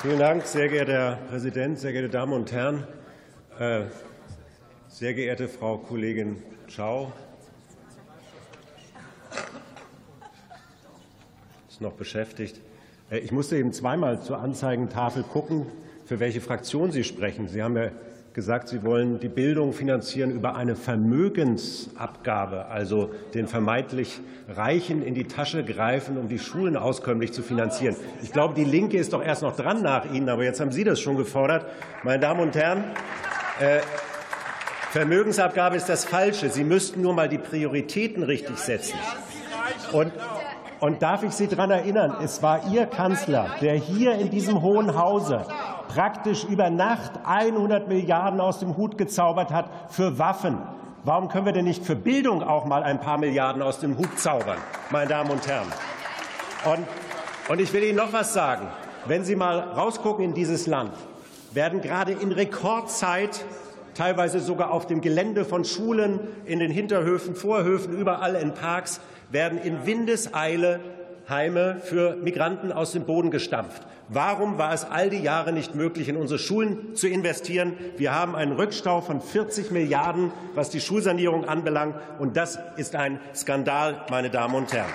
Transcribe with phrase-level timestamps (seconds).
[0.00, 2.86] Vielen Dank, sehr geehrter Herr Präsident, sehr geehrte Damen und Herren,
[3.58, 3.86] äh,
[4.86, 7.12] sehr geehrte Frau Kollegin Schau.
[11.68, 12.60] Ist noch beschäftigt.
[13.10, 15.66] Äh, ich musste eben zweimal zur Anzeigentafel gucken,
[16.06, 17.48] für welche Fraktion Sie sprechen.
[17.48, 17.90] Sie haben ja
[18.34, 25.24] gesagt, Sie wollen die Bildung finanzieren über eine Vermögensabgabe, also den vermeintlich Reichen in die
[25.24, 27.96] Tasche greifen, um die Schulen auskömmlich zu finanzieren.
[28.22, 30.84] Ich glaube, die Linke ist doch erst noch dran nach Ihnen, aber jetzt haben Sie
[30.84, 31.66] das schon gefordert.
[32.02, 32.84] Meine Damen und Herren,
[33.60, 33.80] äh,
[34.90, 36.48] Vermögensabgabe ist das Falsche.
[36.48, 38.98] Sie müssten nur mal die Prioritäten richtig setzen.
[39.92, 40.12] Und
[40.80, 44.96] und darf ich Sie daran erinnern, es war Ihr Kanzler, der hier in diesem Hohen
[44.96, 45.44] Hause
[45.88, 50.58] praktisch über Nacht 100 Milliarden aus dem Hut gezaubert hat für Waffen.
[51.04, 54.18] Warum können wir denn nicht für Bildung auch mal ein paar Milliarden aus dem Hut
[54.18, 54.58] zaubern,
[54.90, 55.68] meine Damen und Herren?
[56.64, 56.86] Und,
[57.48, 58.66] und ich will Ihnen noch was sagen.
[59.06, 60.92] Wenn Sie mal rausgucken in dieses Land,
[61.52, 63.44] werden gerade in Rekordzeit
[63.94, 69.58] teilweise sogar auf dem Gelände von Schulen, in den Hinterhöfen, Vorhöfen, überall in Parks, werden
[69.58, 70.80] in Windeseile
[71.28, 73.82] Heime für Migranten aus dem Boden gestampft.
[74.08, 77.74] Warum war es all die Jahre nicht möglich, in unsere Schulen zu investieren?
[77.98, 81.96] Wir haben einen Rückstau von 40 Milliarden, was die Schulsanierung anbelangt.
[82.18, 84.88] Und das ist ein Skandal, meine Damen und Herren.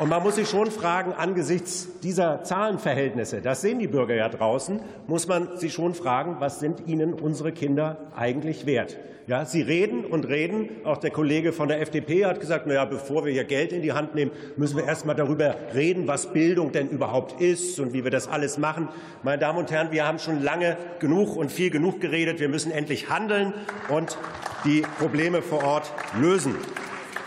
[0.00, 4.80] Und man muss sich schon fragen, angesichts dieser Zahlenverhältnisse, das sehen die Bürger ja draußen,
[5.06, 8.96] muss man sich schon fragen, was sind ihnen unsere Kinder eigentlich wert?
[9.26, 10.70] Ja, Sie reden und reden.
[10.84, 13.82] Auch der Kollege von der FDP hat gesagt, na ja, bevor wir hier Geld in
[13.82, 17.92] die Hand nehmen, müssen wir erst mal darüber reden, was Bildung denn überhaupt ist und
[17.92, 18.88] wie wir das alles machen.
[19.22, 22.40] Meine Damen und Herren, wir haben schon lange genug und viel genug geredet.
[22.40, 23.52] Wir müssen endlich handeln
[23.90, 24.16] und
[24.64, 26.56] die Probleme vor Ort lösen.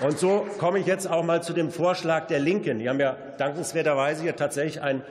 [0.01, 2.79] Und so komme ich jetzt auch mal zu dem Vorschlag der Linken.
[2.79, 5.01] Die haben ja dankenswerterweise hier tatsächlich ein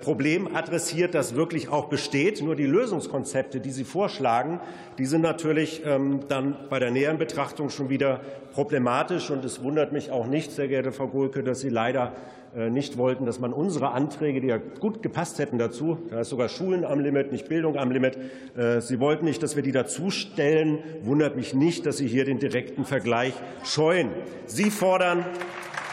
[0.00, 2.42] Problem adressiert, das wirklich auch besteht.
[2.42, 4.60] Nur die Lösungskonzepte, die Sie vorschlagen,
[4.98, 8.20] die sind natürlich ähm, dann bei der näheren Betrachtung schon wieder
[8.52, 9.30] problematisch.
[9.30, 12.12] Und es wundert mich auch nicht, sehr geehrte Frau Gohlke, dass Sie leider
[12.54, 16.28] äh, nicht wollten, dass man unsere Anträge, die ja gut gepasst hätten dazu, da ist
[16.28, 18.18] sogar Schulen am Limit, nicht Bildung am Limit,
[18.56, 20.78] äh, Sie wollten nicht, dass wir die dazustellen.
[21.02, 23.32] Wundert mich nicht, dass Sie hier den direkten Vergleich
[23.64, 24.10] scheuen.
[24.46, 25.24] Sie fordern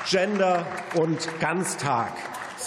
[0.10, 0.66] Gender
[0.96, 2.12] und Ganztag.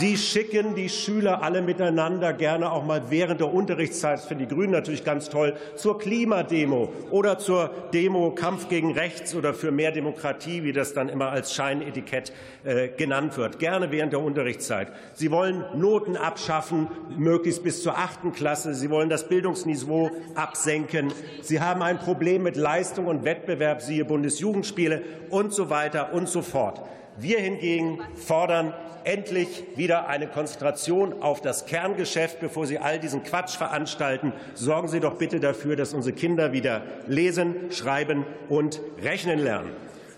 [0.02, 4.52] Sie schicken die Schüler alle miteinander gerne auch mal während der Unterrichtszeit, das finden die
[4.52, 9.92] Grünen natürlich ganz toll, zur Klimademo oder zur Demo Kampf gegen Rechts oder für mehr
[9.92, 12.32] Demokratie, wie das dann immer als Scheinetikett
[12.64, 14.90] äh, genannt wird, gerne während der Unterrichtszeit.
[15.12, 18.74] Sie wollen Noten abschaffen, möglichst bis zur achten Klasse.
[18.74, 21.12] Sie wollen das Bildungsniveau absenken.
[21.42, 26.42] Sie haben ein Problem mit Leistung und Wettbewerb, siehe Bundesjugendspiele und so weiter und so
[26.42, 26.82] fort.
[27.19, 28.73] Wir hingegen fordern
[29.05, 34.33] endlich wieder eine Konzentration auf das Kerngeschäft, bevor Sie all diesen Quatsch veranstalten.
[34.55, 39.73] Sorgen Sie doch bitte dafür, dass unsere Kinder wieder lesen, schreiben und rechnen lernen.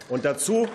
[0.09, 0.69] Und dazu,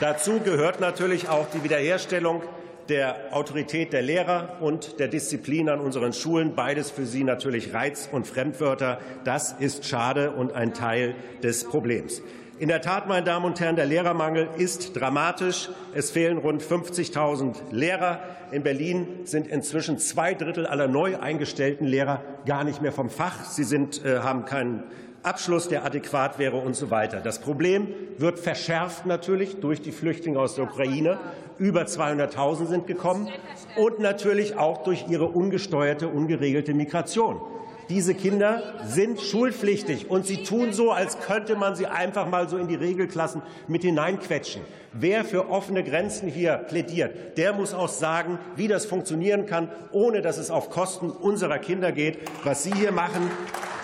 [0.00, 2.42] dazu gehört natürlich auch die Wiederherstellung
[2.88, 6.54] der Autorität der Lehrer und der Disziplin an unseren Schulen.
[6.54, 9.00] Beides für Sie natürlich Reiz- und Fremdwörter.
[9.24, 12.22] Das ist schade und ein Teil des Problems.
[12.58, 15.68] In der Tat, meine Damen und Herren, der Lehrermangel ist dramatisch.
[15.92, 18.20] Es fehlen rund 50.000 Lehrer.
[18.50, 23.44] In Berlin sind inzwischen zwei Drittel aller neu eingestellten Lehrer gar nicht mehr vom Fach.
[23.44, 24.84] Sie sind, äh, haben keinen
[25.26, 27.20] Abschluss, der adäquat wäre und so weiter.
[27.20, 31.18] Das Problem wird verschärft natürlich durch die Flüchtlinge aus der Ukraine.
[31.58, 33.28] Über 200.000 sind gekommen
[33.76, 37.40] und natürlich auch durch ihre ungesteuerte, ungeregelte Migration.
[37.88, 42.56] Diese Kinder sind schulpflichtig, und sie tun so, als könnte man sie einfach mal so
[42.56, 44.62] in die Regelklassen mit hineinquetschen.
[44.92, 50.20] Wer für offene Grenzen hier plädiert, der muss auch sagen, wie das funktionieren kann, ohne
[50.20, 52.18] dass es auf Kosten unserer Kinder geht.
[52.42, 53.30] Was Sie hier machen,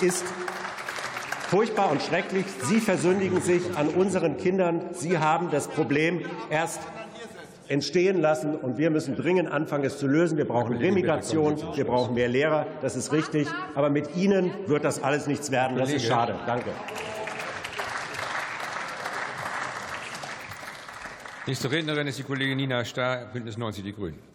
[0.00, 0.24] ist
[1.52, 2.46] furchtbar und schrecklich.
[2.62, 4.80] Sie versündigen sich an unseren Kindern.
[4.92, 6.80] Sie haben das Problem erst
[7.68, 8.56] entstehen lassen.
[8.56, 10.38] Und wir müssen dringend anfangen, es zu lösen.
[10.38, 12.66] Wir brauchen Remigration, wir brauchen mehr Lehrer.
[12.80, 13.48] Das ist richtig.
[13.74, 15.77] Aber mit Ihnen wird das alles nichts werden.
[15.77, 16.36] Das ist schade.
[16.47, 16.71] Danke.
[21.47, 24.31] Nächste Rednerin ist die Kollegin Nina Starr, Bündnis 90 Die Grünen.